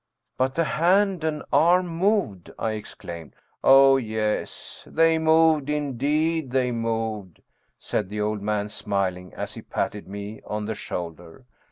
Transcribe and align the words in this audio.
"But 0.39 0.55
the 0.55 0.63
hand 0.63 1.23
and 1.23 1.43
arm 1.53 1.85
moved," 1.85 2.49
I 2.57 2.71
exclaimed." 2.71 3.35
Oh, 3.63 3.97
yes, 3.97 4.83
they 4.89 5.19
moved, 5.19 5.69
indeed 5.69 6.49
they 6.49 6.71
moved," 6.71 7.39
said 7.77 8.09
the 8.09 8.19
old 8.19 8.41
man 8.41 8.69
smiling, 8.69 9.31
as 9.35 9.53
he 9.53 9.61
patted 9.61 10.07
me 10.07 10.41
on 10.43 10.65
the 10.65 10.73
shoulder. 10.73 11.45